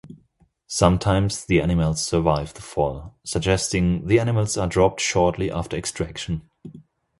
[0.65, 6.41] Sometimes the animals survive the fall, suggesting the animals are dropped shortly after extraction.